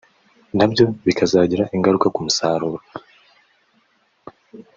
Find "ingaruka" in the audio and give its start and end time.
1.75-2.07